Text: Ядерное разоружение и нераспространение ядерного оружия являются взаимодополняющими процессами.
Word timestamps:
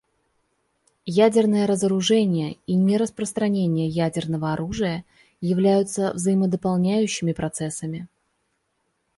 Ядерное 1.15 1.67
разоружение 1.67 2.53
и 2.65 2.73
нераспространение 2.75 3.87
ядерного 3.87 4.51
оружия 4.53 5.05
являются 5.41 6.11
взаимодополняющими 6.13 7.33
процессами. 7.33 8.07